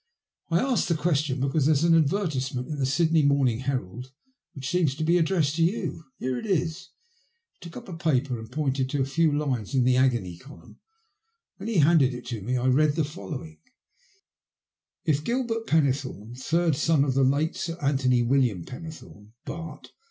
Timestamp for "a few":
9.01-9.31